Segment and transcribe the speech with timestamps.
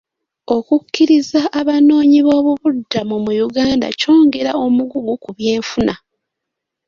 [0.55, 5.93] Okukkiriza abanoonyiboobubudamu mu Uganda kyongera omugugu ku byenfuna.